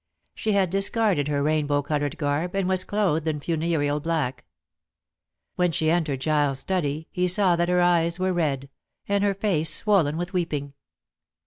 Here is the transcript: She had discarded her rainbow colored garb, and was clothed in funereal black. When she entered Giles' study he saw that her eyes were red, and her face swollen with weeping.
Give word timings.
She 0.33 0.53
had 0.53 0.71
discarded 0.71 1.27
her 1.27 1.43
rainbow 1.43 1.83
colored 1.83 2.17
garb, 2.17 2.55
and 2.55 2.67
was 2.67 2.83
clothed 2.83 3.27
in 3.27 3.39
funereal 3.39 3.99
black. 3.99 4.45
When 5.57 5.71
she 5.71 5.91
entered 5.91 6.21
Giles' 6.21 6.57
study 6.57 7.07
he 7.11 7.27
saw 7.27 7.55
that 7.55 7.69
her 7.69 7.81
eyes 7.81 8.17
were 8.17 8.33
red, 8.33 8.71
and 9.07 9.23
her 9.23 9.35
face 9.35 9.71
swollen 9.71 10.17
with 10.17 10.33
weeping. 10.33 10.73